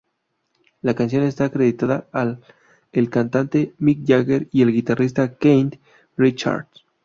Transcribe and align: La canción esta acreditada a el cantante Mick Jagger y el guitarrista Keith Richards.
La 0.81 0.95
canción 0.95 1.21
esta 1.21 1.45
acreditada 1.45 2.07
a 2.11 2.39
el 2.91 3.11
cantante 3.11 3.75
Mick 3.77 3.99
Jagger 4.03 4.47
y 4.51 4.63
el 4.63 4.73
guitarrista 4.73 5.35
Keith 5.37 5.75
Richards. 6.17 6.83